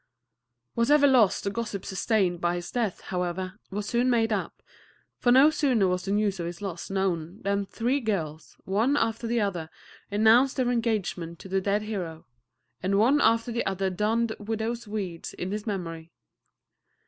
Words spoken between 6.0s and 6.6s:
the news of his